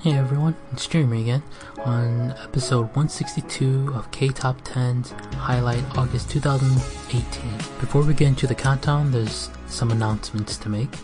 [0.00, 1.42] Hey everyone, it's Jeremy again
[1.84, 7.50] on episode 162 of K Top 10's Highlight August 2018.
[7.80, 10.94] Before we get into the countdown, there's some announcements to make.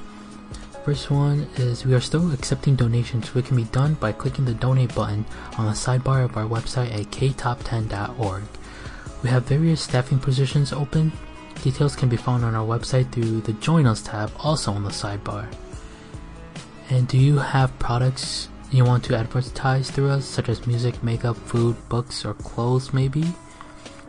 [0.85, 4.55] First one is we are still accepting donations, which can be done by clicking the
[4.55, 5.25] donate button
[5.59, 8.45] on the sidebar of our website at ktop10.org.
[9.25, 11.11] We have various staffing positions open.
[11.65, 14.91] Details can be found on our website through the Join Us tab, also on the
[14.91, 15.53] sidebar.
[16.91, 21.37] And do you have products you want to advertise through us, such as music, makeup,
[21.37, 23.25] food, books, or clothes, maybe?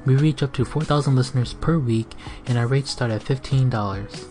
[0.05, 2.13] We reach up to 4,000 listeners per week,
[2.47, 4.27] and our rates start at $15.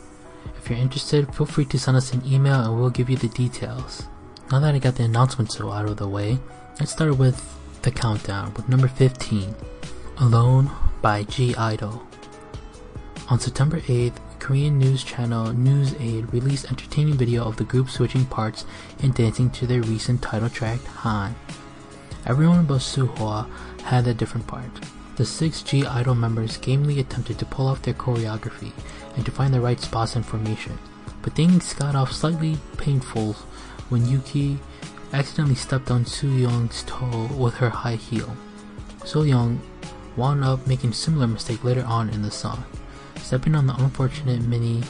[0.59, 3.29] If you're interested, feel free to send us an email and we'll give you the
[3.29, 4.07] details.
[4.51, 6.39] Now that I got the announcements out of the way,
[6.81, 7.43] let's start with
[7.83, 9.55] the countdown with number 15
[10.19, 10.71] Alone
[11.03, 12.03] by (G)I-DLE.
[13.29, 18.27] On September 8th, Korean news channel News Aid released entertaining video of the group switching
[18.27, 18.67] parts
[19.01, 21.35] and dancing to their recent title track, Hann.
[22.27, 23.49] Everyone but Shuhua
[23.85, 24.69] had a different part.
[25.17, 28.73] The six (G)I-DLE members gamely attempted to pull off their choreography
[29.17, 30.79] and to find the right spots and formation,
[31.23, 33.33] but things got off slightly painful
[33.89, 34.59] when Yuqi
[35.15, 38.37] accidentally stepped on Soyeon's toe with her high heel.
[39.05, 39.61] Soyeon
[40.19, 42.63] wound up making similar mistake later on in the song
[43.25, 44.83] stepping on the unfortunate Minnie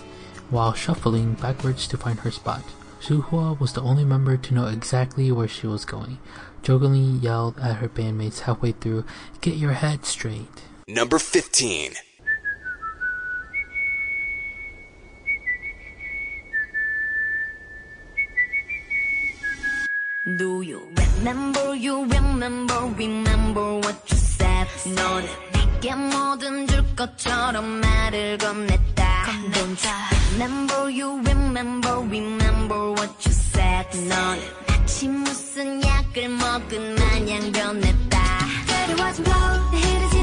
[0.50, 2.62] while shuffling backwards to find her spot.
[3.00, 6.18] Shuhua was the only member to know exactly where she was going.
[6.62, 9.04] Jokingly yelled at her bandmates halfway through,
[9.40, 10.62] Get your head straight.
[10.88, 11.92] Number 15.
[20.38, 24.34] Do you remember, you remember, remember what you said?
[24.86, 29.04] 너는 내게 뭐든 줄 것처럼 말을 건넸다.
[29.52, 29.76] You
[30.32, 34.08] remember, you remember, remember what you said?
[34.08, 38.18] 너는 마치 무슨 약을 먹은 마냥 변했다.
[38.86, 40.13] 그리워진 겨내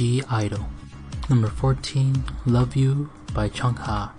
[0.00, 0.66] (G)I-DLE.
[1.28, 4.14] Number 14, Love You by Chung Ha.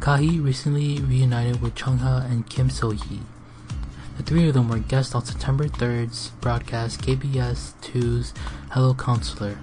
[0.00, 3.20] Kahi recently reunited with Chung Ha and Kim So Hee.
[4.16, 8.32] The three of them were guests on September 3rd's broadcast KBS 2's
[8.70, 9.58] Hello Counselor.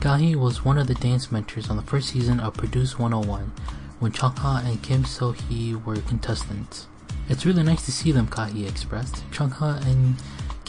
[0.00, 3.52] Kahi was one of the dance mentors on the first season of Produce 101
[4.00, 6.86] when Chung Ha and Kim So Hee were contestants.
[7.28, 9.22] It's really nice to see them, Kahi expressed.
[9.30, 10.16] Chung Ha and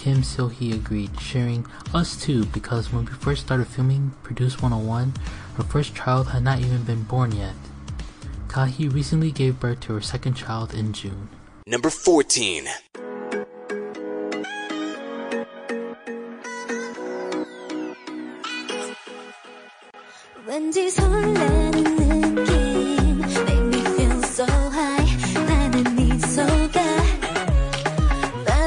[0.03, 5.13] Kim So Hee agreed, sharing, Us too, because when we first started filming Produce 101,
[5.55, 7.55] her first child had not even been born yet.
[8.49, 11.29] Kahi recently gave birth to her second child in June.
[11.65, 12.67] Number 14.
[23.95, 24.03] so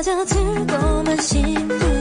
[0.07, 0.86] 빠져들고
[1.17, 1.96] 만싶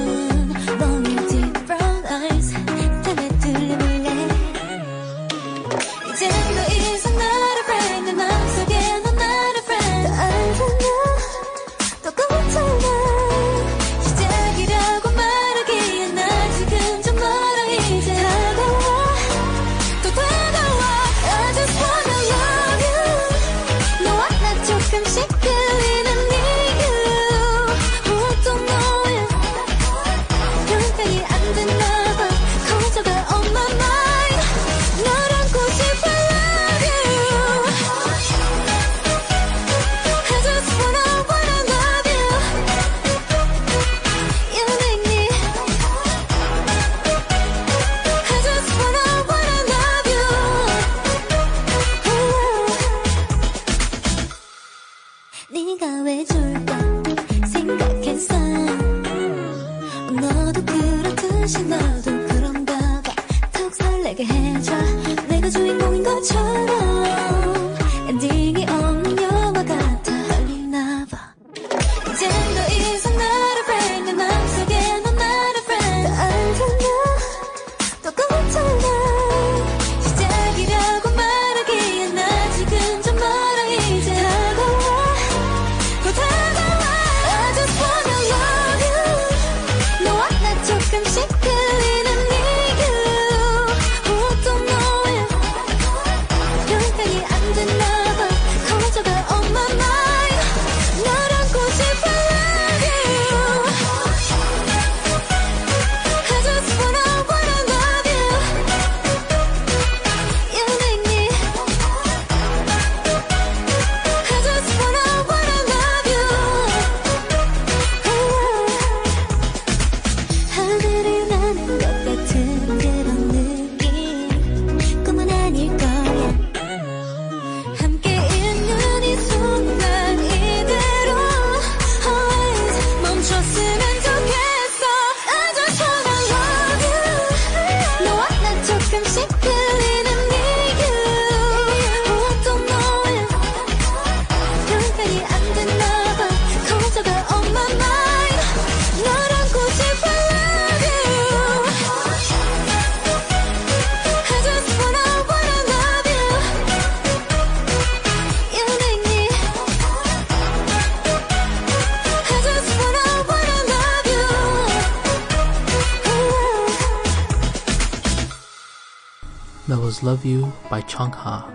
[169.95, 171.49] was Love You by Chung Ha.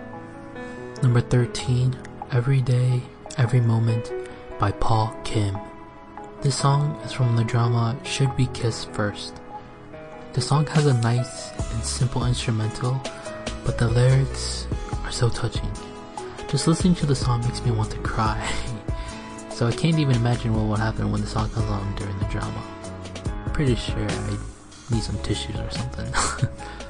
[1.02, 1.94] Number 13,
[2.32, 3.02] Every Day,
[3.36, 4.12] Every Moment
[4.58, 5.58] by Paul Kim.
[6.40, 9.34] This song is from the drama Should We Kiss First.
[10.32, 12.98] The song has a nice and simple instrumental,
[13.64, 14.66] but the lyrics
[15.04, 15.70] are so touching.
[16.48, 18.48] Just listening to the song makes me want to cry.
[19.50, 22.26] so I can't even imagine what will happen when the song comes on during the
[22.26, 22.62] drama.
[23.52, 24.38] Pretty sure I
[24.90, 26.48] need some tissues or something.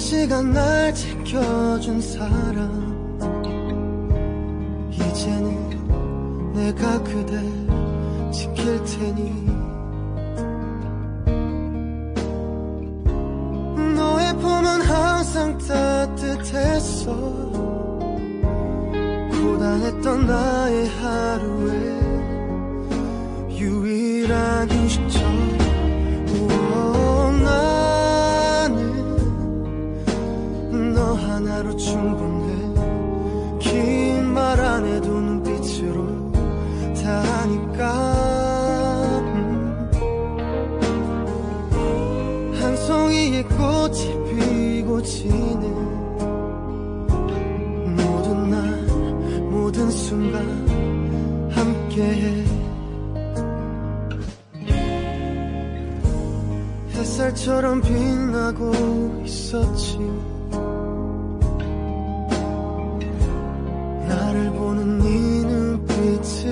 [0.00, 3.20] 시간 날 지켜준 사람.
[4.90, 7.44] 이제는 내가 그댈
[8.32, 9.30] 지킬 테니.
[13.94, 17.12] 너의 품은 항상 따뜻했어.
[19.30, 22.00] 고단했던 나의 하루에
[23.50, 25.49] 유일한 휴식처
[31.90, 33.58] 충분해.
[33.58, 36.32] 긴 말 안 해도 눈빛으로
[37.02, 37.82] 다 하니까.
[39.34, 39.90] 음.
[42.54, 45.64] 한 송이의 꽃이 피고 지는
[47.96, 48.60] 모든 날
[49.50, 50.46] 모든 순간
[51.50, 52.44] 함께해.
[56.94, 59.98] 햇살처럼 빛나고 있었지
[64.30, 65.08] 나를 보는 네
[65.44, 66.46] 눈빛은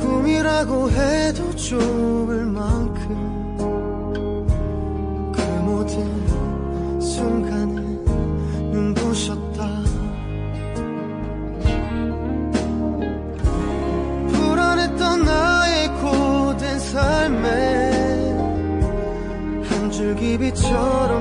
[0.00, 3.04] 꿈이라고 해도 좁을 만큼
[5.34, 5.98] 그 모든
[6.98, 8.04] 순간은
[8.72, 9.68] 눈부셨다.
[14.32, 17.90] 불안했던 나의 고된 삶에
[19.68, 21.13] 한 줄기 빛처럼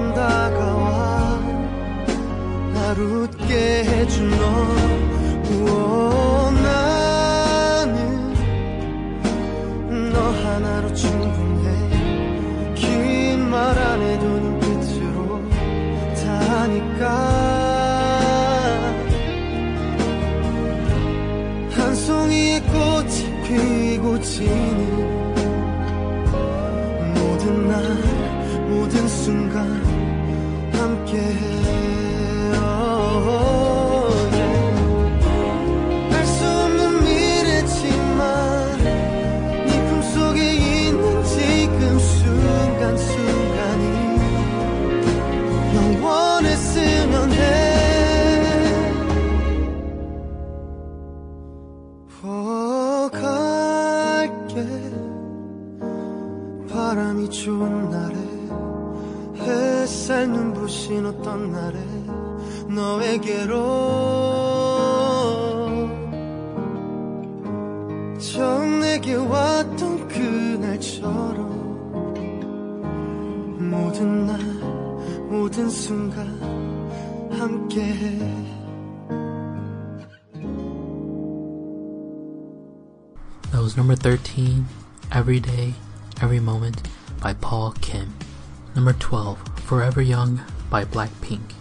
[85.24, 85.76] Every Day,
[86.22, 86.82] Every Moment
[87.22, 88.14] by Paul Kim.
[88.76, 91.54] Number 12, Forever Young by Blackpink.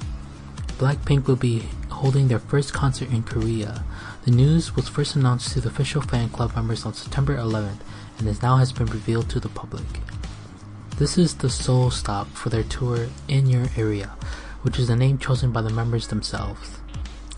[0.79, 3.85] Blackpink will be holding their first concert in Korea.
[4.25, 7.79] The news was first announced to the official fan club members on September 11th
[8.19, 9.87] and is now has been revealed to the public.
[10.99, 14.09] This is the sole stop for their tour in your area,
[14.63, 16.81] which is the name chosen by the members themselves.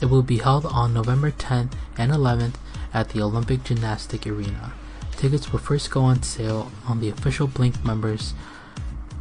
[0.00, 2.54] It will be held on November 10th and 11th
[2.94, 4.72] at the Olympic Gymnastic Arena.
[5.17, 8.33] Tickets will first go on sale on the official Blink members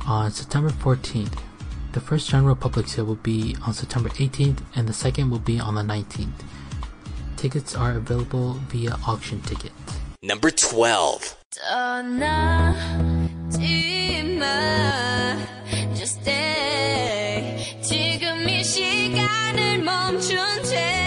[0.06, 1.40] on September 14th.
[1.92, 5.58] The first general public sale will be on September 18th and the second will be
[5.58, 6.44] on the 19th.
[7.36, 9.72] Tickets are available via auction ticket.
[10.22, 11.34] Number 12.
[11.58, 12.78] 떠나지
[14.38, 15.36] 마
[15.94, 21.01] Just stay 지금 이 시간을 멈춘 채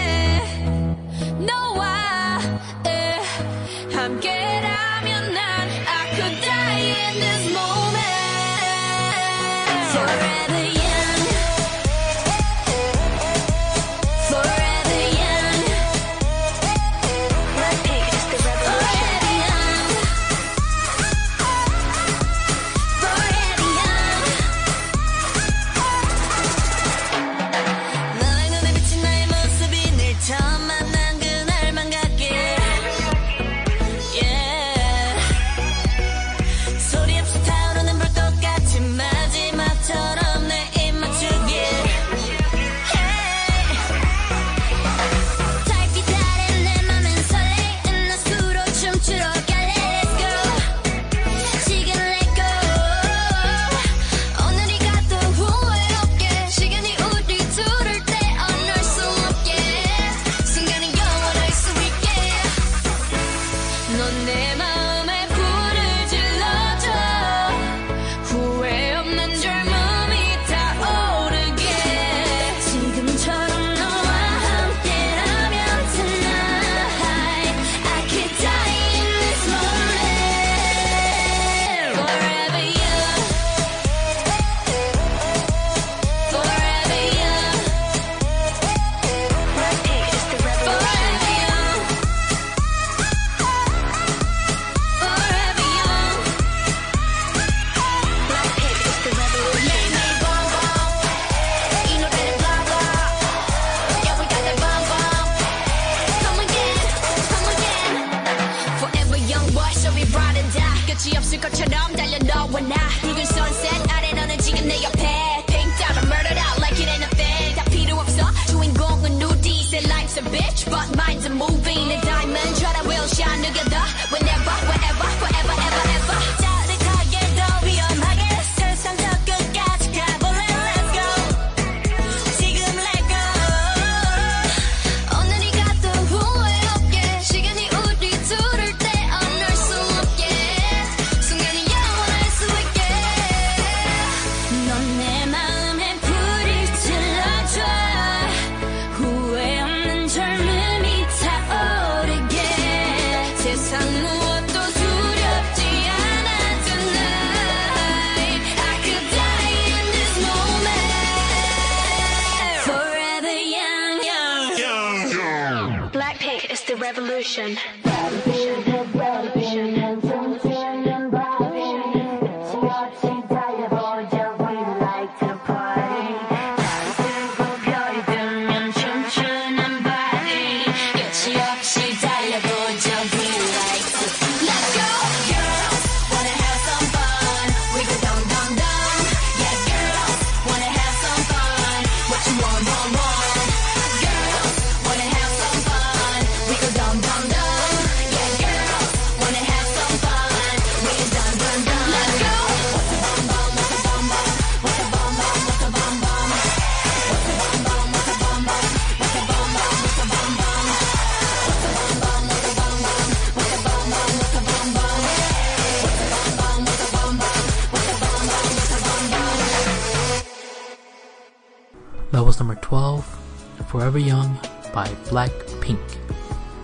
[222.67, 224.37] 12, Forever Young
[224.73, 225.79] by Blackpink.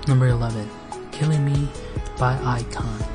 [0.06, 0.70] Number 11,
[1.14, 1.70] Killing Me
[2.20, 3.08] by iKON.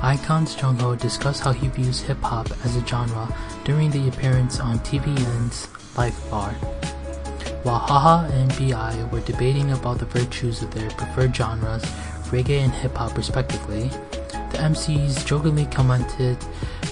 [0.00, 4.80] iKON's Junhoe discussed how he views hip hop as a genre during the appearance on
[4.80, 6.50] TVN's Life Bar.
[7.62, 11.84] While Haha and BI were debating about the virtues of their preferred genres,
[12.26, 13.88] reggae and hip hop respectively,
[14.50, 16.36] the MCs jokingly commented,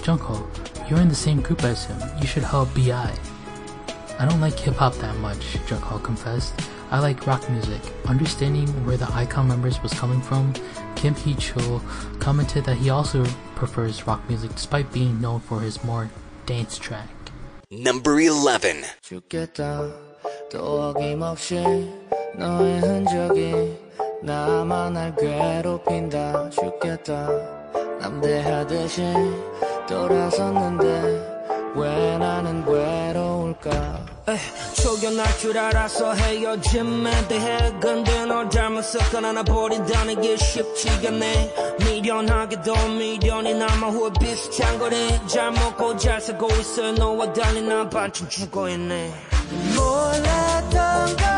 [0.01, 0.49] Junhoe,
[0.89, 3.15] you're in the same group as him, you should help BI.
[4.17, 6.53] I don't like hip hop that much, Jakal confessed.
[6.91, 7.81] I like rock music.
[8.07, 10.53] Understanding where the iKON members was coming from,
[10.95, 11.81] Kim Hee Chul
[12.19, 13.25] commented that he also
[13.55, 16.09] prefers rock music despite being known for his more
[16.45, 17.09] dance track.
[17.71, 18.83] Number 11.
[22.37, 23.79] 너의 흔적이
[24.21, 26.49] 나만 날 괴롭힌다.
[26.49, 27.29] 죽겠다,
[27.99, 29.03] 남대하듯이
[29.87, 31.34] 돌아섰는데
[31.75, 34.05] 왜 나는 외로울까?
[34.73, 41.53] 초견할 줄 알아서 헤어짐에 대해 근데 널 닮았었거나 나 버린다는 게 쉽지가 않네.
[41.79, 44.95] 미련하게도 미련이 남아 후회 비슷한 거리
[45.27, 46.93] 잘 먹고 잘 살고 있어.
[46.93, 49.13] 너와 달리 난 반쯤 죽어 있네.
[49.75, 51.34] 몰랐던 거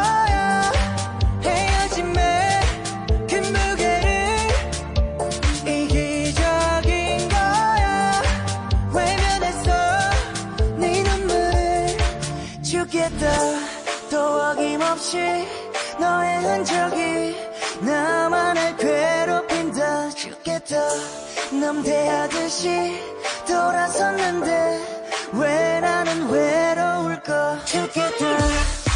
[14.98, 15.20] 없이
[16.00, 17.36] 너의 흔적이
[17.82, 20.76] 나만을 괴롭힌다 죽겠다.
[21.52, 23.00] 남대하듯이
[23.48, 24.82] 돌아섰는데
[25.34, 27.64] 왜 나는 외로울까?
[27.66, 28.87] 죽겠다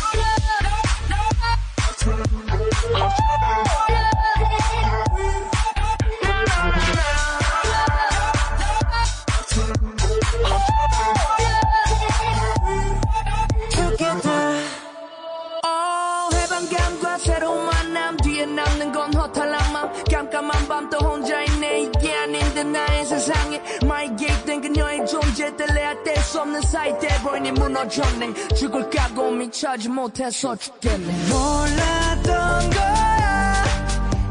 [23.22, 28.56] 상해 마이 개입된 그녀의 존재 때려야 뗄 수 없는 사이 대보이니 무너졌네.
[28.56, 31.14] 죽을 각오 미쳐지 못해서 죽겠네.
[31.30, 33.64] 몰랐던 거야.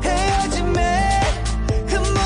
[0.03, 1.21] 헤어짐에
[1.89, 2.21] 그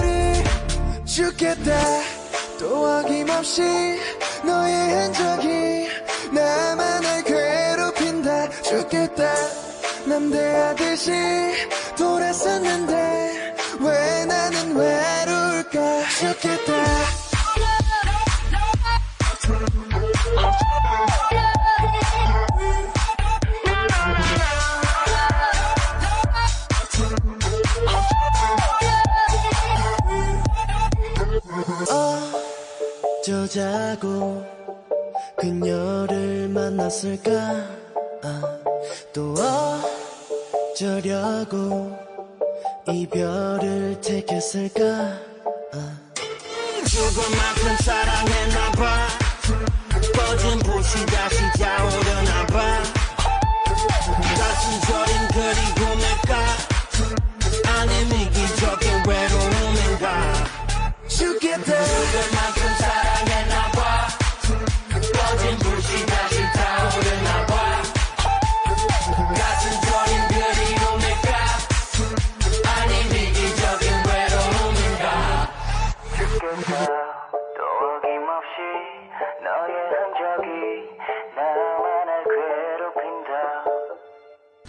[0.00, 0.44] 네
[1.04, 1.72] 죽겠다.
[2.58, 3.62] 또 아낌없이
[4.44, 5.55] 너의 흔적이
[9.16, 9.34] 죽겠다
[10.06, 11.10] 남대하듯이
[11.96, 16.74] 돌아섰는데 왜 나는 외로울까 죽겠다
[33.20, 34.44] 어쩌자고
[35.36, 37.30] 그녀를 만났을까?
[38.22, 38.55] 아, 또
[41.06, 41.96] 어쩌려고
[42.88, 44.80] 이별을 택했을까?
[45.72, 45.98] 아.
[46.84, 49.06] 죽을 만큼 사랑했나봐.
[50.14, 52.82] 꺼진 불씨 다시 타오르나봐.
[54.36, 56.15] 다시 저린 그리움일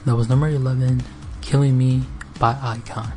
[0.07, 1.03] That was number 11,
[1.41, 2.03] Killing Me
[2.39, 3.11] by iKON.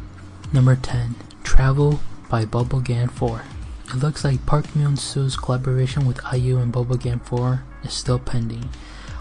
[0.52, 3.44] Number 10, Travel by Bolbbalgan4.
[3.90, 8.70] It looks like Park Myung-soo's collaboration with IU and Bolbbalgan4 is still pending.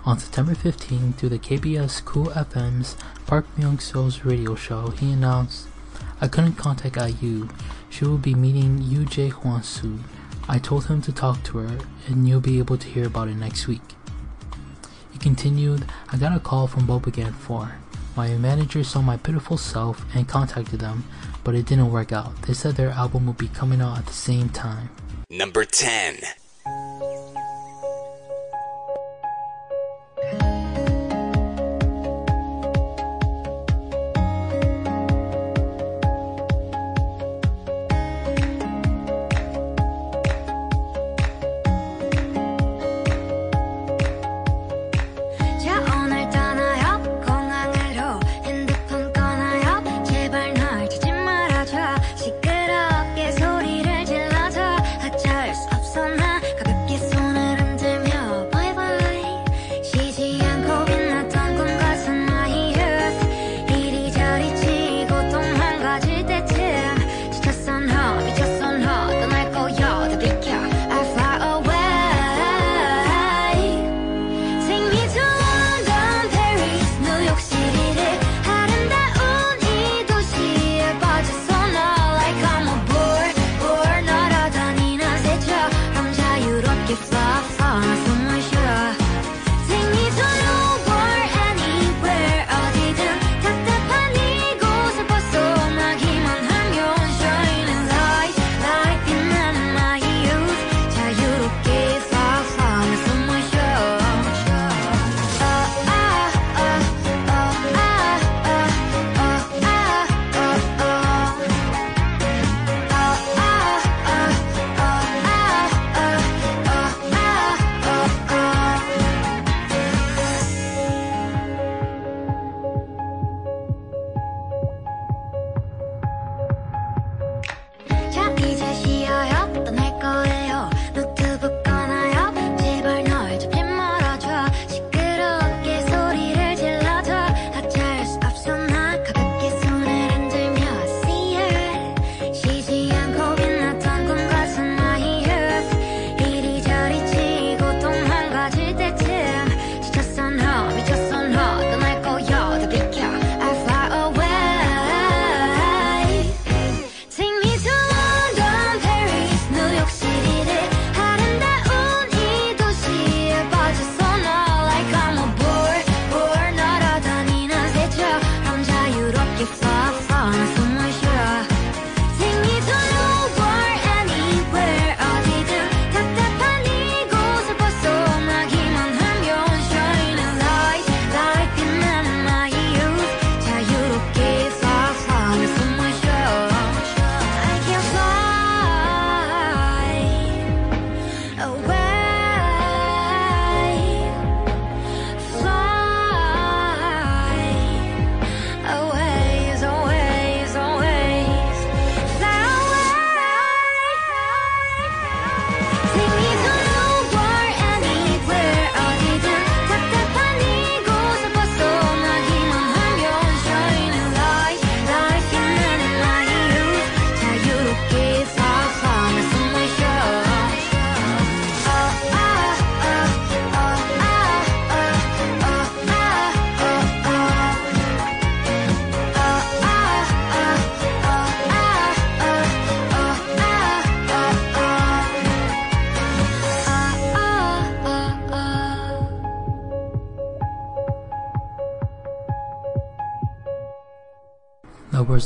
[0.03, 5.67] On September 15, through the KBS Cool FM's Park Myung-soo's radio show, he announced,
[6.19, 7.49] I couldn't contact IU.
[7.91, 10.05] She will be meeting Jae Hwan soon.
[10.47, 11.77] I told him to talk to her,
[12.08, 13.93] and you'll be able to hear about it next week.
[15.19, 17.71] Continued, I got a call from Bolbbalgan4.
[18.15, 21.03] My manager saw my pitiful self and contacted them,
[21.43, 22.41] but it didn't work out.
[22.43, 24.89] They said their album would be coming out at the same time.
[25.29, 26.19] Number 10.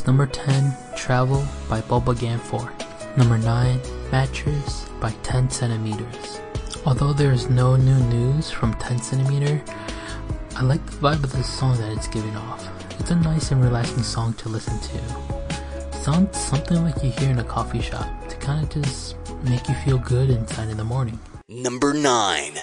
[0.05, 3.17] Number 10, Travel by Bolbbalgan4.
[3.17, 3.79] Number 9,
[4.11, 6.41] Mattress by 10 centimeters.
[6.85, 9.63] Although there is no new news from 10 centimeter,
[10.57, 12.67] I like the vibe of the song that it's giving off.
[12.99, 15.97] It's a nice and relaxing song to listen to.
[15.99, 19.75] Sounds something like you hear in a coffee shop to kind of just make you
[19.85, 21.17] feel good inside in the morning.
[21.47, 22.59] Number 9.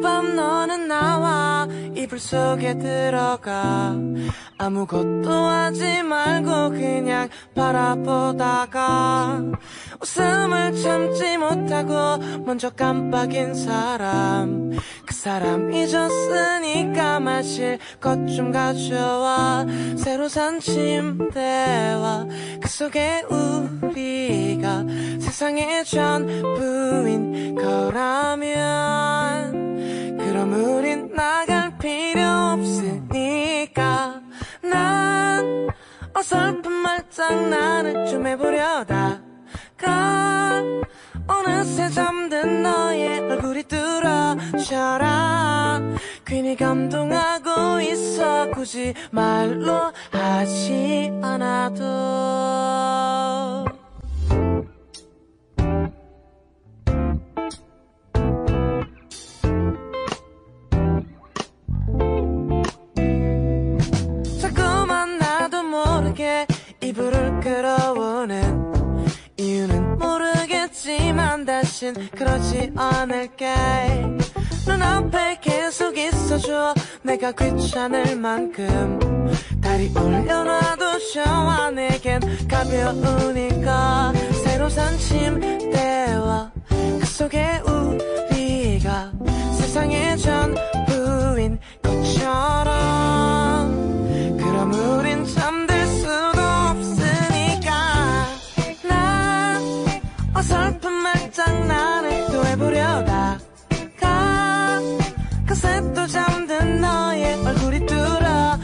[0.00, 3.94] 밤 너는 나와 이불 속에 들어가.
[4.58, 9.42] 아무것도 하지 말고 그냥 바라보다가.
[10.00, 14.72] 웃음을 참지 못하고 먼저 깜빡인 사람.
[15.06, 19.66] 그 사람 잊었으니까 마실 것 좀 가져와.
[19.96, 22.26] 새로 산 침대와
[22.60, 24.84] 그 속에 우리가
[25.20, 29.65] 세상의 전부인 거라면
[30.36, 32.20] 그럼 우린 나갈 필요
[32.52, 34.20] 없으니까
[34.60, 35.70] 난
[36.12, 39.22] 어설픈 말장난을 좀 해보려다
[39.78, 40.62] 가
[41.26, 45.16] 어느새 잠든 너의 얼굴이 뚫어져라.
[46.26, 51.82] 괜히 감동하고 있어 굳이 말로 하지 않아도
[66.96, 68.72] 이불을 끌어오는
[69.36, 73.54] 이유는 모르겠지만 다신 그러지 않을게.
[74.66, 76.72] 눈앞에 계속 있어줘.
[77.02, 78.98] 내가 귀찮을 만큼.
[79.60, 89.12] 다리 올려놔도 좋아 내겐 가벼우니까 새로 산 침대와 그 속에 우리가
[89.58, 92.86] 세상의 전부인 것처럼.
[94.38, 95.75] 그럼 우린 잠들
[102.56, 103.38] 해보려다가.
[105.46, 108.58] 그새 또 잠든 너의 얼굴이 뚫어져라.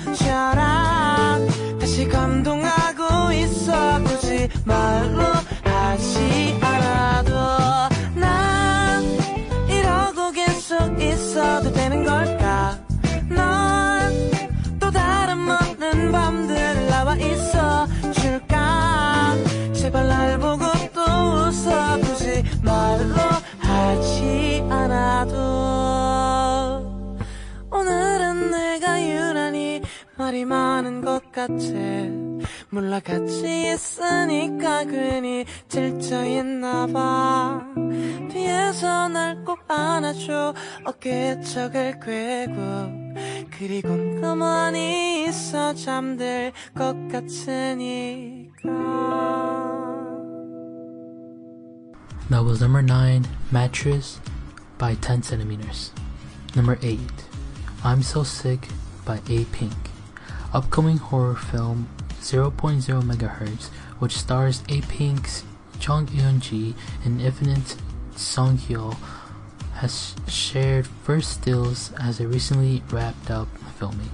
[1.78, 4.02] 다시 감동하고 있어.
[4.04, 5.22] 굳이 말로
[5.64, 7.30] 하지 않아도
[8.14, 9.04] 난
[9.68, 12.78] 이러고 계속 있어도 되는 걸까?
[13.28, 14.30] 넌
[14.80, 19.34] 또 다른 먹는 밤들 나와 있어 줄까?
[19.74, 21.98] 제발 날 보고 또 웃어.
[22.00, 23.31] 굳이 말로
[23.92, 25.36] 하지 않아도
[27.70, 29.82] 오늘은 내가 유난히
[30.16, 31.52] 말이 많은 것 같아.
[32.70, 37.66] 몰라 같이 있으니까 괜히 질쳐있나 봐.
[38.30, 40.54] 뒤에서 날 꼭 안아줘.
[40.84, 42.54] 어깨에 척을 꿰고.
[43.58, 45.74] 그리곤 가만히 있어.
[45.74, 48.62] 잠들 것 같으니까
[52.30, 54.18] That was number 9, Mattress
[54.78, 55.90] by 10 centimeters.
[56.56, 56.98] Number 8,
[57.84, 58.68] I'm So Sick
[59.04, 59.74] by Apink.
[60.54, 61.88] Upcoming horror film
[62.20, 65.44] 0.0 megahertz, which stars Apink's
[65.80, 67.76] Jung Eun Ji and Infinite
[68.16, 68.96] Song Hyo,
[69.74, 74.10] has shared first stills as it recently wrapped up filming.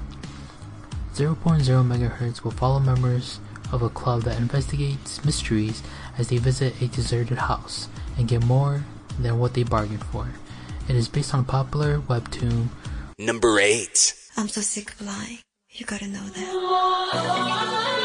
[1.14, 3.38] 0.0 megahertz will follow members
[3.70, 5.82] of a club that investigates mysteries
[6.16, 7.88] as they visit a deserted house
[8.18, 8.84] and get more
[9.18, 10.28] than what they bargained for.
[10.88, 12.68] It is based on a popular webtoon
[13.20, 14.14] Number 8.
[14.36, 15.38] I'm so sick of lying.
[15.70, 17.97] You gotta know that.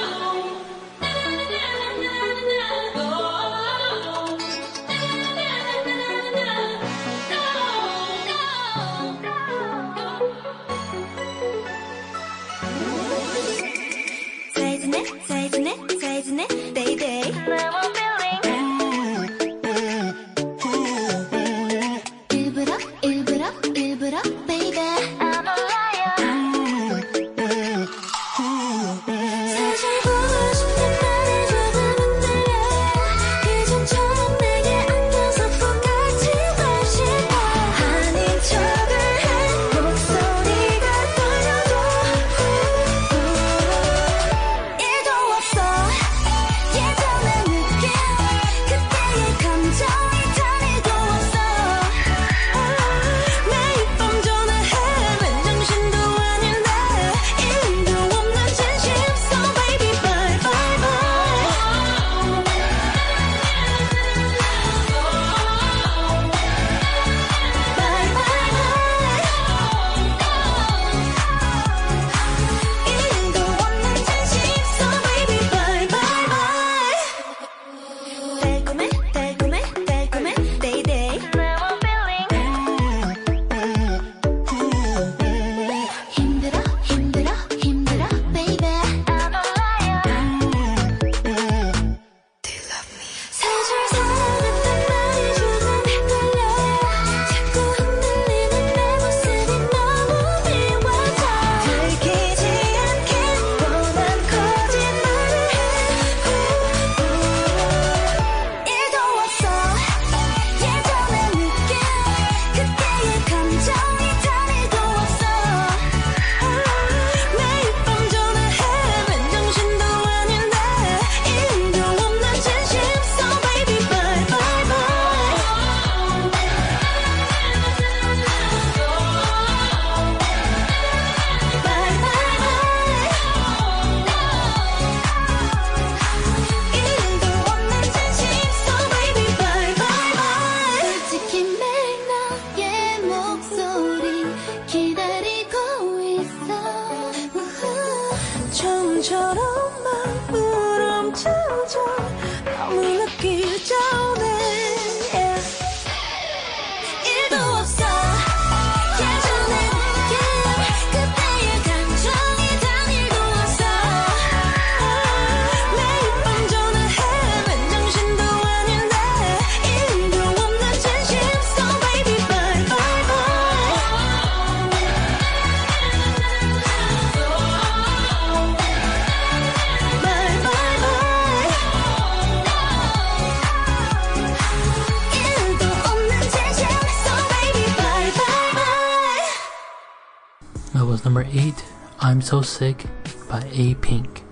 [192.34, 192.86] So Sick
[193.30, 194.24] by Apink.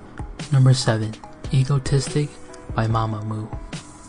[0.51, 1.13] Number 7,
[1.53, 2.29] Egotistic
[2.73, 3.47] by Mamamoo.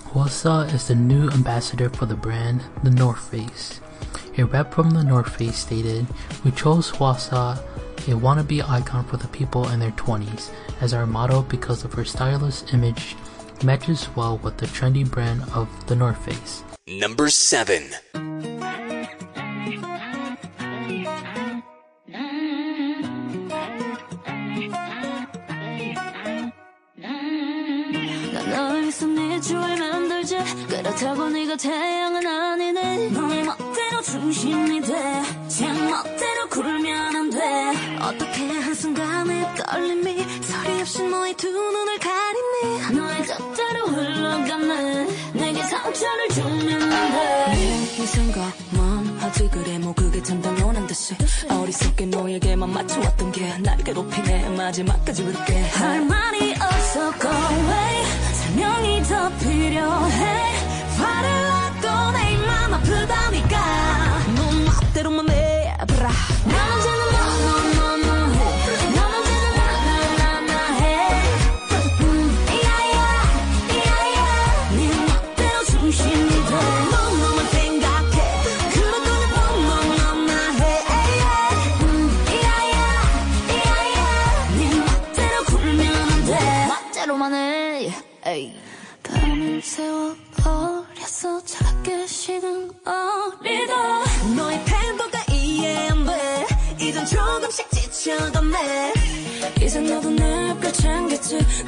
[0.09, 3.83] Hwasa is the new ambassador for the brand, The North Face.
[4.39, 6.07] A rep from The North Face stated,
[6.43, 7.59] We chose Hwasa,
[8.09, 10.49] a wannabe icon for the people in their 20s,
[10.81, 13.15] as our motto because of her stylish image
[13.63, 16.65] matches well with the trendy brand of The North Face.
[16.89, 17.91] Number 7.
[29.43, 30.37] 주얼 만들지.
[30.69, 33.09] 그렇다고 네가 태양은 아니네.
[33.11, 37.39] 너의 멋대로 중심이 돼 제 멋대로 굴면 안 돼.
[38.01, 45.07] 어떻게 한순간에 떨림이 소리 없이 너의 두 눈을 가리니 너의 뜻대로 흘러가네.
[45.35, 49.79] 내게 상처를 주면 안돼이 생각만 하지 그래.
[49.79, 51.15] 뭐 그게 참 당연한 듯이.
[51.51, 53.59] 어리석게 너에게만 맞춰왔던 게.
[53.59, 55.61] 날 괴롭히네 마지막까지 볼게.
[55.61, 60.53] 할 말이 없어 go away 설명이 더 필요해.
[60.99, 63.57] 화를 놔도 내맘 아프다니까.
[64.37, 66.11] 넌 멋대로만 해 브라
[66.45, 66.83] 나언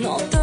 [0.00, 0.33] notte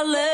[0.00, 0.27] a little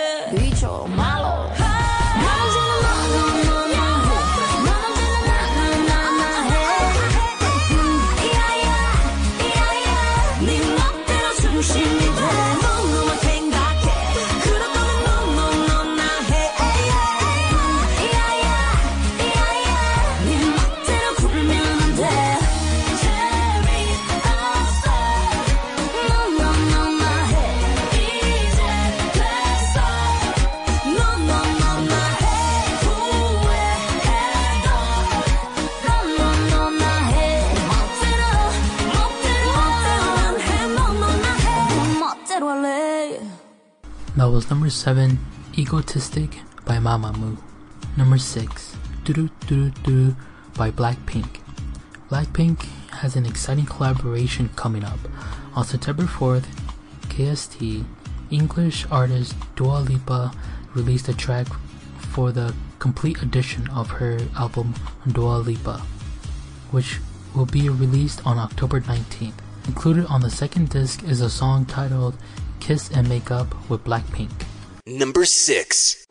[44.64, 45.18] number 7,
[45.58, 47.36] Egotistic by Mamamoo.
[47.98, 50.16] Number 6, Doo Doo Doo
[50.56, 51.40] by Blackpink.
[52.08, 52.62] Blackpink
[53.02, 54.98] has an exciting collaboration coming up.
[55.54, 56.46] On September 4th,
[57.10, 57.84] KST,
[58.30, 60.32] English artist Dua Lipa
[60.72, 61.46] released a track
[61.98, 64.72] for the complete edition of her album
[65.06, 65.82] Dua Lipa,
[66.70, 67.00] which
[67.34, 69.34] will be released on October 19th.
[69.66, 72.16] Included on the second disc is a song titled
[72.60, 74.32] Kiss and Make Up with Blackpink
[74.85, 76.07] Number 6.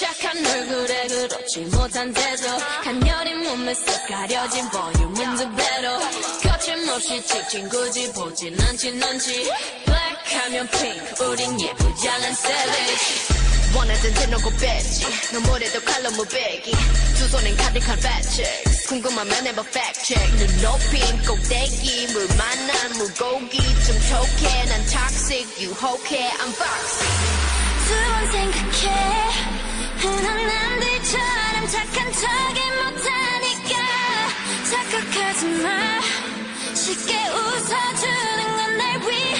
[0.00, 2.46] 착한 얼굴에 그렇지 못한 태도
[2.82, 3.13] 간녀린
[3.55, 5.99] 몸에서 가려진 볼륨은 두 배로
[6.43, 9.49] 거침없이 찍힌 굳이 보진 않지 넌지.
[9.85, 11.57] 블랙하면 핑크 우린
[12.09, 13.35] 않은 savage.
[13.73, 15.05] 원하던 대놓고 뺐지.
[15.33, 16.71] 너무래도 칼로 무배기.
[17.17, 20.37] 두 손엔 가득한 fat checks 궁금하면 해봐 fact check.
[20.37, 23.57] 눈 높인 꼭대기 물 만난 물고기.
[23.57, 27.07] 좀 촉해 난 toxic 유혹해 I'm foxy
[27.87, 29.55] 두번 생각해.
[29.97, 33.24] 흔한 남들처럼 착한 척이 못하니까
[35.43, 35.99] 마
[36.73, 39.34] 쉽게 웃어주는 건 날 위한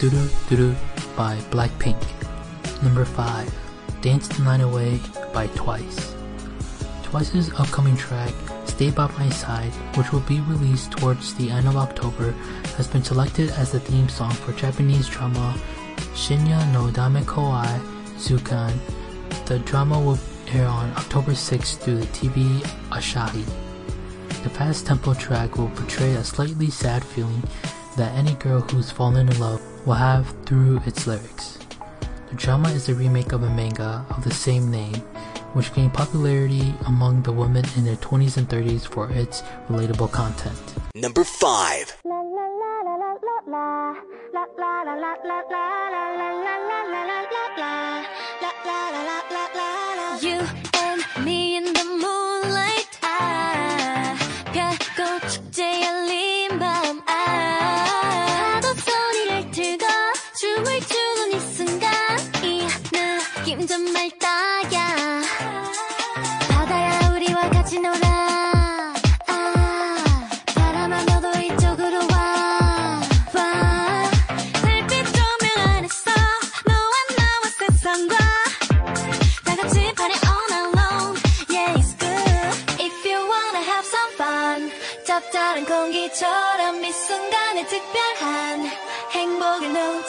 [0.00, 0.76] 6, Ddu-Du Ddu-Du
[1.14, 2.00] by Blackpink.
[2.82, 3.54] Number 5,
[4.00, 4.98] Dance the Night Away
[5.34, 6.14] by Twice.
[7.02, 8.32] Twice's upcoming track,
[8.64, 12.32] Stay By My Side, which will be released towards the end of October,
[12.76, 15.54] has been selected as the theme song for Japanese drama
[16.14, 17.80] Shinya no Dame Kowai
[18.16, 18.72] Zukan.
[19.46, 23.44] The drama will air on October 6th through the TV Asahi.
[24.42, 27.42] The fast tempo track will portray a slightly sad feeling
[27.96, 31.58] that any girl who's fallen in love will have through its lyrics.
[32.30, 35.02] The drama is a remake of a manga of the same name,
[35.54, 40.60] which gained popularity among the women in their 20s and 30s for its relatable content.
[40.94, 41.96] Number 5.
[50.22, 50.69] You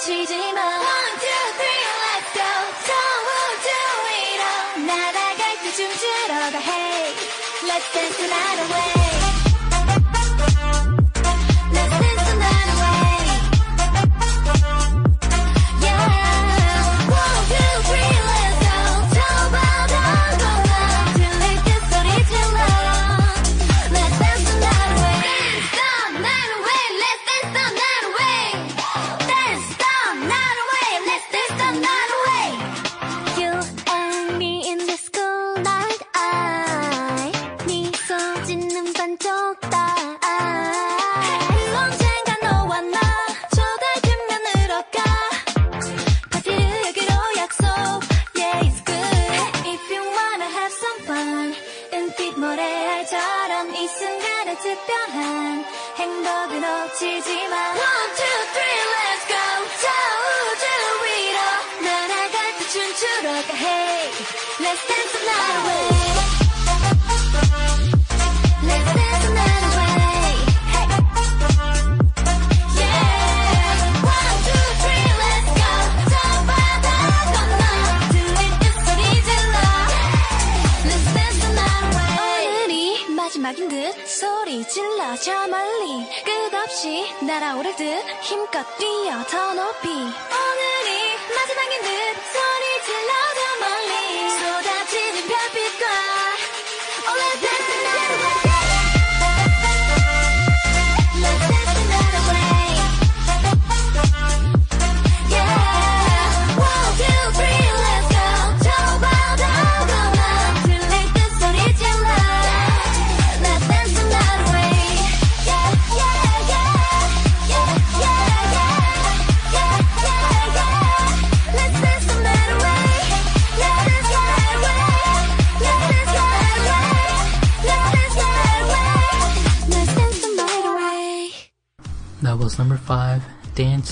[0.01, 0.61] 놓치지 마.
[0.61, 2.51] One, two, three, let's go.
[2.89, 3.81] Don't do
[4.17, 4.87] it all.
[4.87, 6.59] 날아갈 때 춤추러 가.
[6.59, 7.13] Hey,
[7.69, 9.20] let's dance the night away.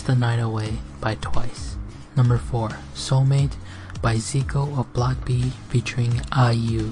[0.10, 1.76] The Night Away by Twice.
[2.16, 3.54] Number 4, Soulmate
[4.02, 6.92] by Zico of Block B featuring IU.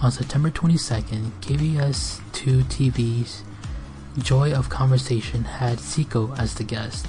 [0.00, 3.42] On September 22nd, KBS 2 TV's
[4.16, 7.06] Joy of Conversation had Zico as the guest.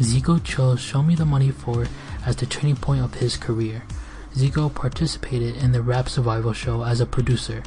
[0.00, 1.86] Zico chose Show Me the Money 4
[2.24, 3.82] as the turning point of his career.
[4.34, 7.62] Zico participated in the rap survival show as a producer.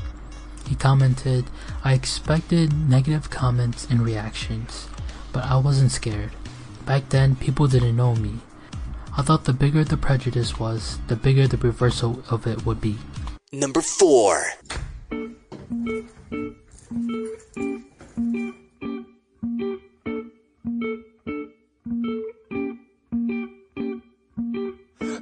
[0.68, 1.46] He commented,
[1.84, 4.88] I expected negative comments and reactions,
[5.32, 6.32] but I wasn't scared.
[6.88, 8.40] Back then, people didn't know me.
[9.18, 12.96] I thought the bigger the prejudice was, the bigger the reversal of it would be.
[13.52, 14.46] Number 4.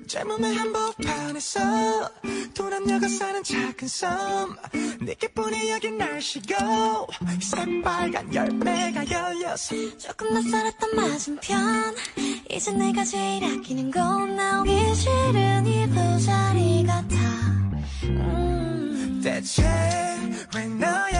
[0.08, 2.12] 젊음의 한복판에서
[2.54, 4.56] 도남녀가 사는 작은 섬.
[5.02, 7.08] 내게뿐이 여긴 날씨고
[7.42, 11.96] 새빨간 열매가 열렸어 조금 낯설었던 맞은편.
[12.50, 17.16] 이제 내가 제일 아끼는 건 나오기 싫은 이 부자리 같아.
[18.04, 19.22] 음.
[19.24, 19.64] 대체
[20.56, 21.15] 왜 너여야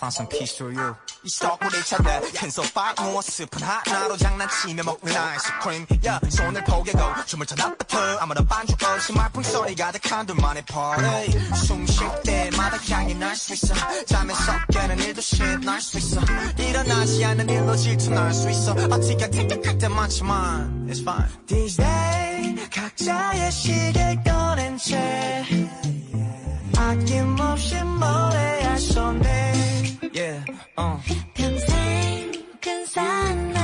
[0.00, 0.94] I found some peace through you.
[1.24, 5.86] 이 스토커리 차대 큰 소파 누워 스푼 하나로 장난치며 먹는 아이스크림.
[6.06, 11.54] 야 손을 포개고 춤을 춰 나부터 아무런 반죽 없이 말풍 소리 가 득한 둘만의 party
[11.54, 13.74] 숨쉴 때마다 향이 날 수 있어.
[14.06, 16.22] 잠에서 깨는 일도 shit 날 수 있어.
[16.56, 18.72] 일어나지 않는 일로 질투 날 수 있어.
[18.72, 21.28] 어떻게 생각할 때 많지만 It's fine.
[21.46, 25.44] These days 각자의 시계 꺼낸 채
[26.74, 29.59] 아낌없이 노래할 손에.
[30.76, 31.00] 어.
[31.34, 33.59] 평생 큰 산나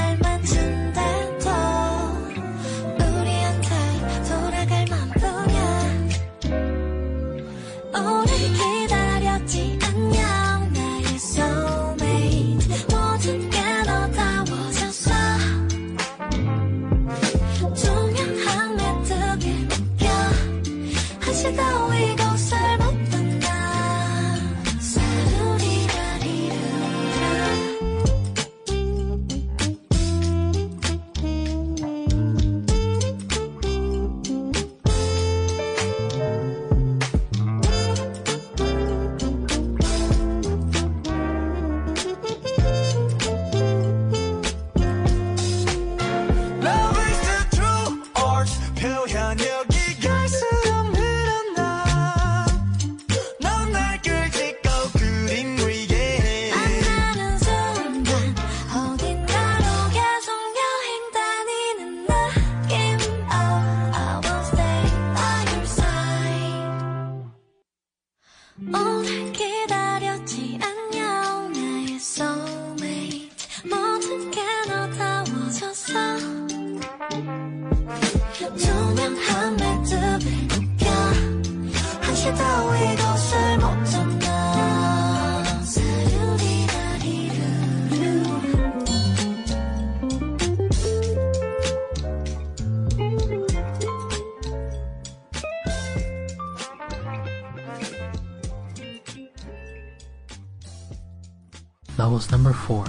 [102.67, 102.85] 4,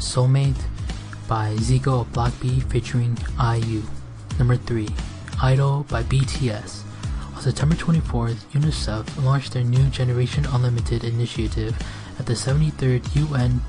[0.00, 0.64] Soulmate
[1.28, 3.82] by Zico of Block B featuring IU.
[4.36, 4.88] Number 3,
[5.40, 6.82] Idol by BTS.
[7.36, 11.78] On September 24th, UNICEF launched their new Generation Unlimited initiative
[12.18, 13.60] at the 73rd UN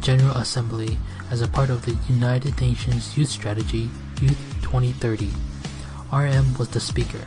[0.00, 0.96] General Assembly
[1.30, 3.90] as a part of the United Nations Youth Strategy
[4.22, 5.28] Youth 2030.
[6.14, 7.26] RM was the speaker.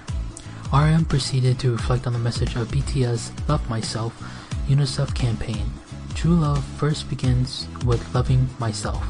[0.74, 4.18] RM proceeded to reflect on the message of BTS Love Myself
[4.68, 5.72] UNICEF campaign.
[6.22, 9.04] True love first begins with loving myself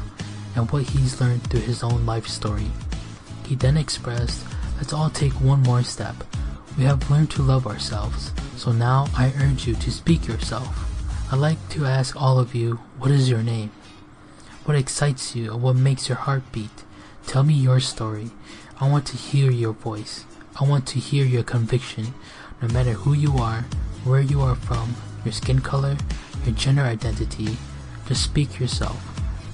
[0.56, 2.70] and what he's learned through his own life story.
[3.44, 4.46] He then expressed,
[4.78, 6.16] Let's all take one more step.
[6.78, 10.88] We have learned to love ourselves, so now I urge you to speak yourself.
[11.30, 13.72] I'd like to ask all of you, what is your name?
[14.64, 16.82] What excites you and what makes your heart beat?
[17.26, 18.30] Tell me your story.
[18.80, 20.24] I want to hear your voice.
[20.58, 22.14] I want to hear your conviction,
[22.62, 23.66] no matter who you are,
[24.02, 24.96] where you are from,
[25.26, 25.98] your skin color,
[26.46, 27.56] your gender identity.
[28.06, 29.00] Just speak yourself.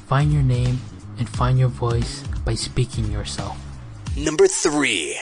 [0.07, 0.81] Find your name
[1.19, 3.57] and find your voice by speaking yourself.
[4.17, 5.19] Number 3.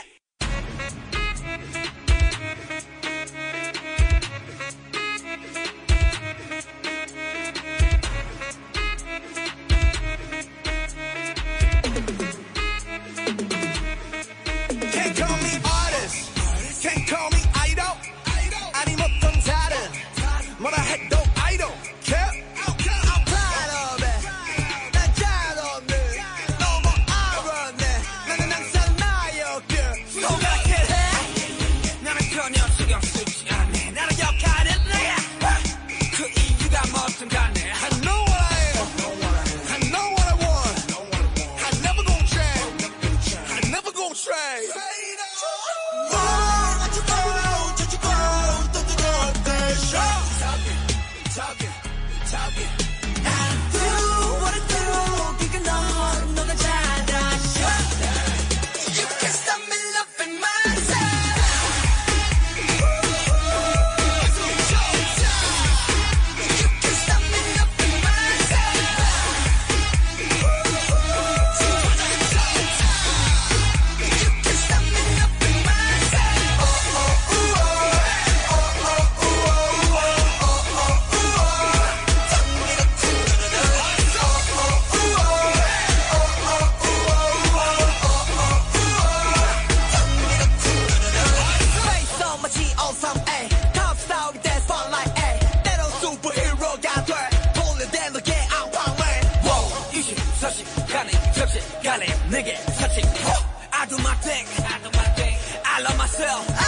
[104.68, 106.65] I love myself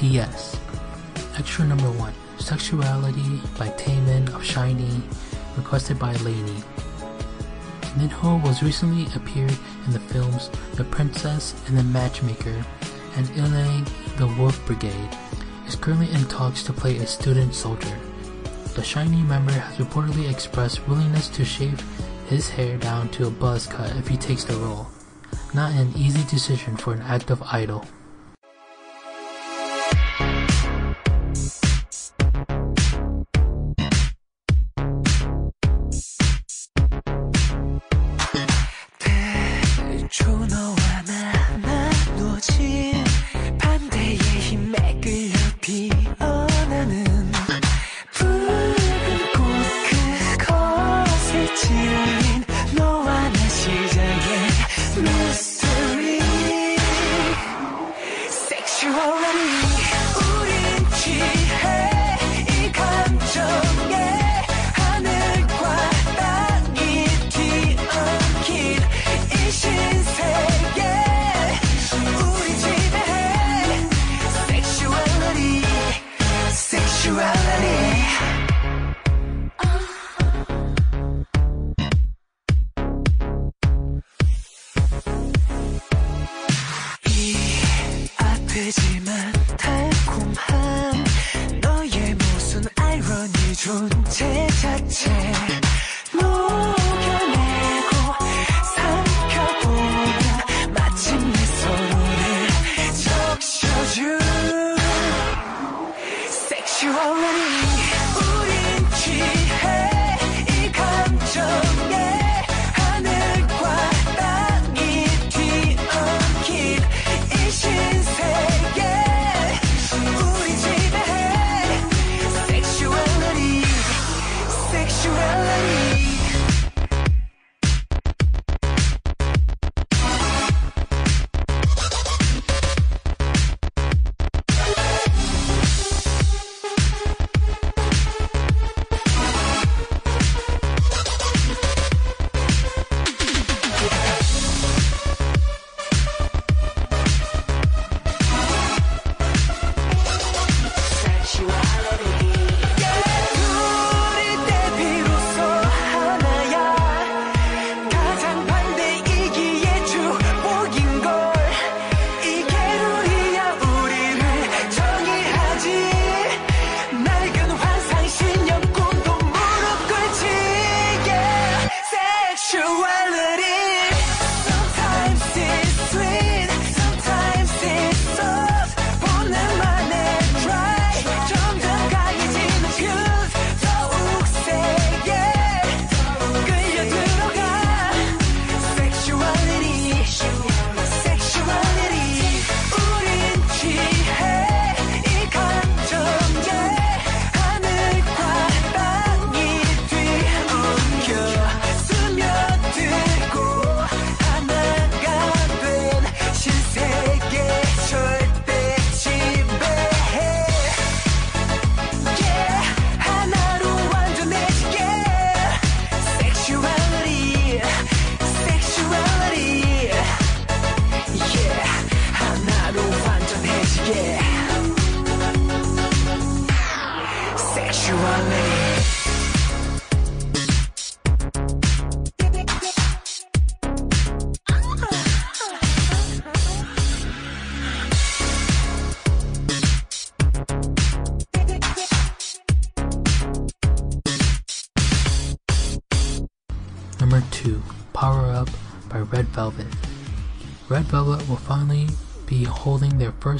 [0.00, 0.58] BTS.
[1.38, 5.02] Extra number 1, Sexuality by Taemin of SHINee,
[5.58, 6.62] requested by Lainey.
[7.98, 12.64] Minho was recently appeared in the films The Princess and the Matchmaker
[13.16, 13.86] and Illang
[14.16, 15.18] the Wolf Brigade,
[15.66, 17.98] is currently in talks to play a student soldier.
[18.74, 21.78] The SHINee member has reportedly expressed willingness to shave
[22.26, 24.86] his hair down to a buzz cut if he takes the role.
[25.52, 27.84] Not an easy decision for an active idol.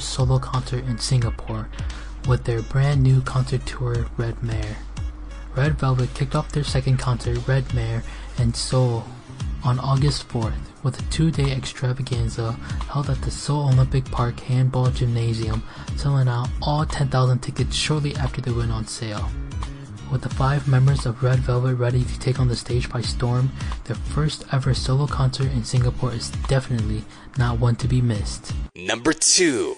[0.01, 1.69] First solo concert in Singapore
[2.27, 4.77] with their brand new concert tour REDMARE.
[5.55, 8.01] Red Velvet kicked off their second concert, REDMARE,
[8.39, 9.05] in Seoul
[9.63, 12.53] on August 4th with a two-day extravaganza
[12.89, 15.61] held at the Seoul Olympic Park Handball Gymnasium,
[15.97, 19.29] selling out all 10,000 tickets shortly after they went on sale.
[20.11, 23.51] With the five members of Red Velvet ready to take on the stage by storm,
[23.83, 27.03] their first ever solo concert in Singapore is definitely
[27.37, 28.51] not one to be missed.
[28.75, 29.75] Number 2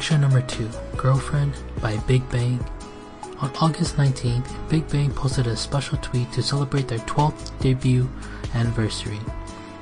[0.00, 2.58] Extra number 2, Girlfriend by Big Bang.
[3.42, 8.08] On August 19th, Big Bang posted a special tweet to celebrate their 12th debut
[8.54, 9.20] anniversary.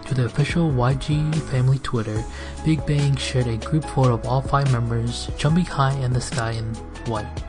[0.07, 2.21] To the official YG family Twitter,
[2.65, 6.51] Big Bang shared a group photo of all five members jumping high in the sky
[6.51, 6.75] in
[7.07, 7.45] white.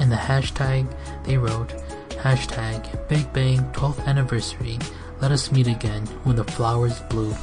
[0.00, 0.90] In the hashtag,
[1.24, 1.68] they wrote,
[2.12, 4.78] hashtag Big Bang 12th anniversary,
[5.20, 7.36] let us meet again when the flowers bloom.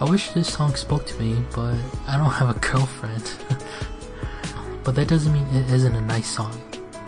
[0.00, 1.74] I wish this song spoke to me, but
[2.08, 3.32] I don't have a girlfriend.
[4.84, 6.60] but that doesn't mean it isn't a nice song,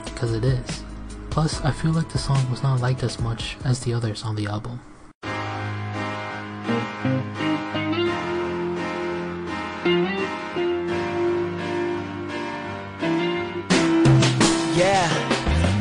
[0.04, 0.84] because it is.
[1.30, 4.36] Plus, I feel like the song was not liked as much as the others on
[4.36, 4.80] the album.
[14.74, 15.10] Yeah,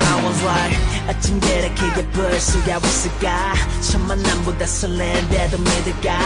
[0.01, 6.19] I was like 어쩜 그렇게 예쁠 수가 없을까 첫 만남보다 설렌데도 믿을까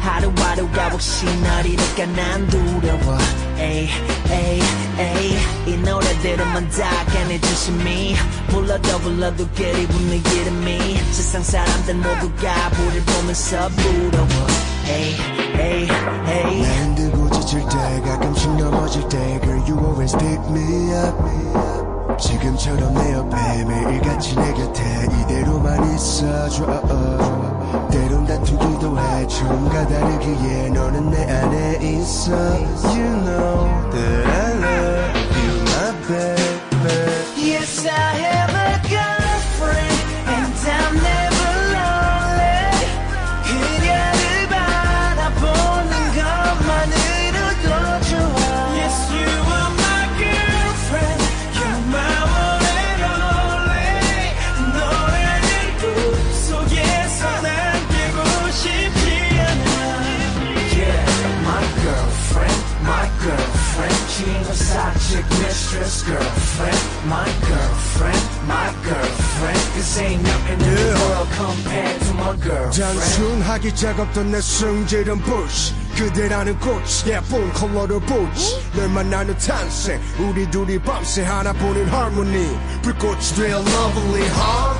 [0.00, 3.18] 하루하루가 혹시 널 잃을까 난 두려워.
[3.58, 3.88] 에이
[4.30, 4.60] 에이
[4.98, 8.14] 에이 이 노래들은만 다 꺼내주심이
[8.48, 10.96] 불러도 불러도 그리 붙는 이름이.
[11.12, 14.26] 세상 사람들 모두가 우릴 보면서 부러워.
[14.86, 15.14] 에이
[15.58, 15.88] 에이
[16.26, 16.62] 에이.
[16.62, 21.16] 나 흔들고 지칠 때 가끔씩 넘어질 때 Girl you always pick me up.
[22.18, 26.64] 지금처럼 내 옆에 매일같이 내 곁에 이대로만 있어줘
[27.90, 35.62] 때론 다투기도 해 처음과 다르기에 너는 내 안에 있어 You know that I love you
[35.62, 36.39] my baby
[65.69, 69.59] 사직 mistress girlfriend, my girlfriend, my girlfriend.
[69.75, 72.75] Cause ain't nothing in the world compared to my girlfriend.
[72.75, 80.77] 단순하기 작업던 내 성질은 bush 그대라는 꽃 예쁜 컬러를 보지 널 만나는 탄생 우리 둘이
[80.79, 84.78] 밤새 하나뿐인 harmony 불꽃이 되어 lovely huh?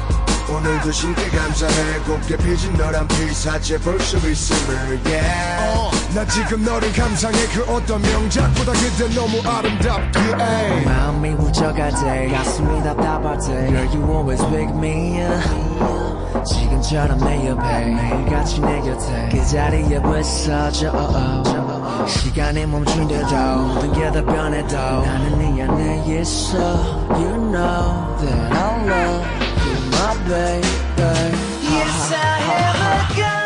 [0.52, 1.98] 오늘도 신께 감사해.
[2.06, 6.14] 곱게 피진 너란 피사체 벌써 있음을 yeah.
[6.14, 7.38] 나 지금 너를 감상해.
[7.54, 14.44] 그 어떤 명작보다 그대 너무 아름답기에 마음이 훌쩍할 때 가슴이 답답할 때 Girl you always
[14.50, 16.44] pick me up.
[16.44, 21.44] 지금처럼 내 옆에 매일같이 내 곁에 그 자리에 있어줘
[22.08, 26.58] 시간이 멈춘데도 모든 게다 변해도 나는 네 안에 있어.
[27.10, 29.49] You know that I love
[30.18, 30.66] baby
[31.62, 33.39] Yes I have a girlfriend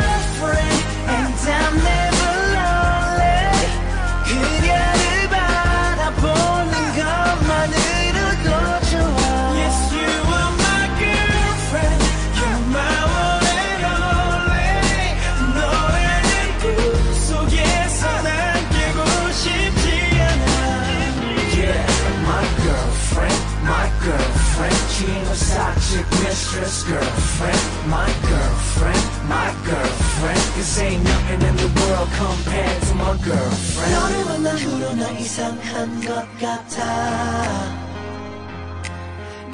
[25.85, 32.95] 사직 mistress girlfriend my girlfriend my girlfriend Cause ain't nothing in the world compared to
[32.95, 37.85] my girlfriend 너를 만난 후로 나 이상한 것 같아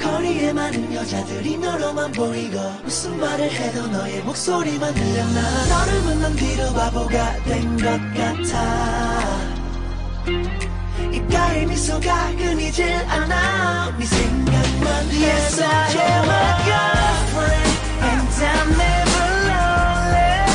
[0.00, 7.42] 거리에 많은 여자들이 너로만 보이고 무슨 말을 해도 너의 목소리만 들려나 너를 만난 뒤로 바보가
[7.44, 7.84] 된 것
[8.16, 9.31] 같아
[11.11, 19.25] 입가에 미소가 끊이질 않아 네 생각만 해도 Yes I am a girlfriend and I'm never
[19.49, 20.47] lonely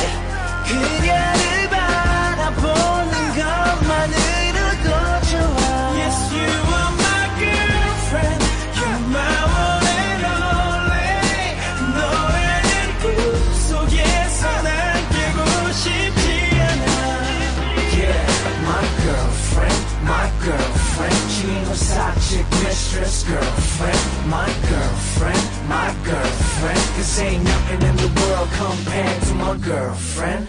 [22.98, 30.48] Girlfriend my girlfriend my girlfriend Cause ain't nothing in the world compared to my girlfriend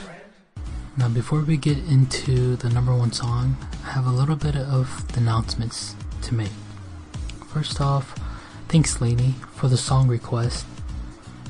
[0.98, 5.06] Now, before we get into the number one song, I have a little bit of
[5.16, 6.52] announcements to make.
[7.54, 8.16] First off,
[8.68, 10.66] thanks, Lainey, for the song request.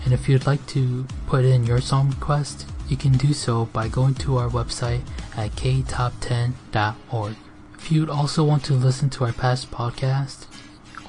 [0.03, 3.87] And if you'd like to put in your song request, you can do so by
[3.87, 5.01] going to our website
[5.37, 7.35] at ktop10.org.
[7.77, 10.48] If you'd also want to listen to our past podcasts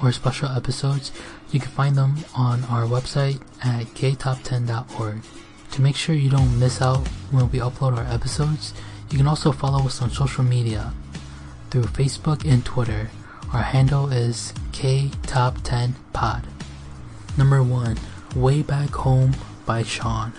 [0.01, 1.11] or special episodes,
[1.51, 5.21] you can find them on our website at ktop10.org.
[5.71, 8.73] To make sure you don't miss out when we upload our episodes,
[9.09, 10.93] you can also follow us on social media
[11.69, 13.09] through Facebook and Twitter.
[13.53, 16.43] Our handle is KTop10Pod.
[17.37, 17.97] Number 1
[18.35, 19.35] Way Back Home
[19.65, 20.33] by SHAUN.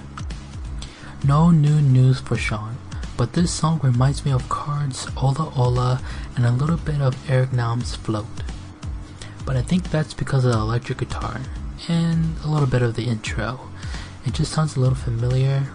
[1.25, 2.77] No new news for SHAUN,
[3.17, 6.03] but this song reminds me of KARD's Ola Ola
[6.37, 8.27] and a little bit of Eric Nam's Float.
[9.45, 11.41] But I think that's because of the electric guitar
[11.89, 13.69] and a little bit of the intro.
[14.25, 15.67] It just sounds a little familiar,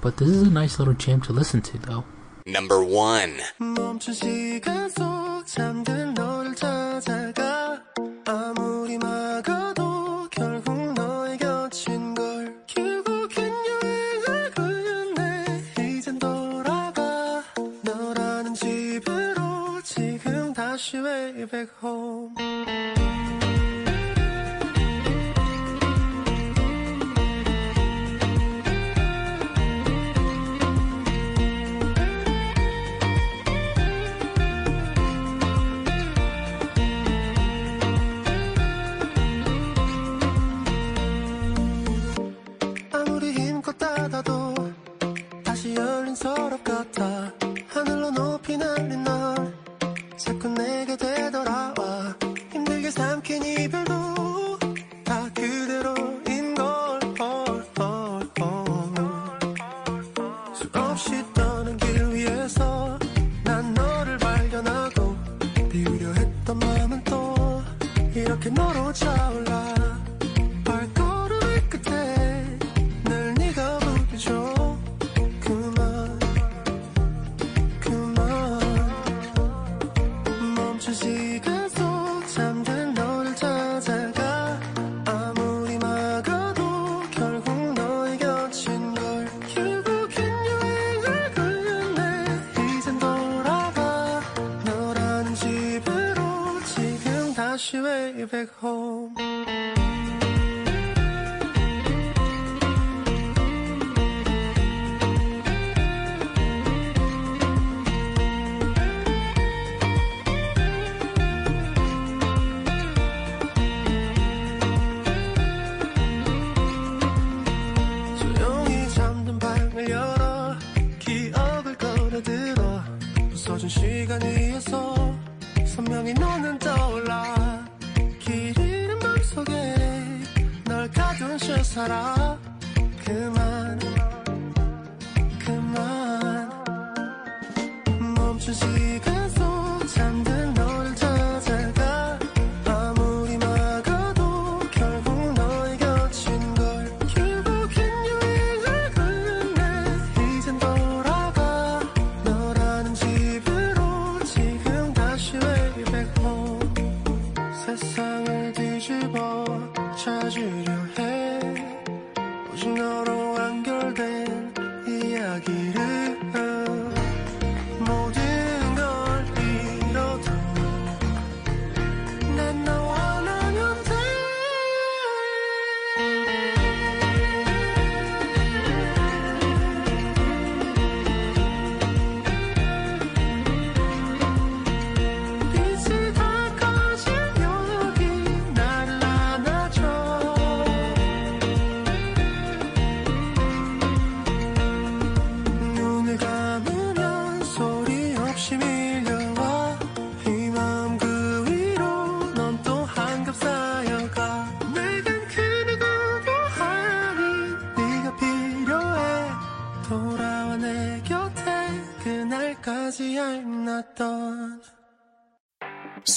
[0.00, 2.04] but this is a nice little jam to listen to though.
[2.46, 4.60] Number 1 멈춘